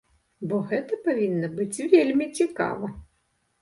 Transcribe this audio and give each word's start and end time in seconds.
Бо 0.53 0.57
гэта 0.71 0.99
павінна 1.05 1.53
быць 1.61 1.85
вельмі 1.95 2.33
цікава. 2.43 2.95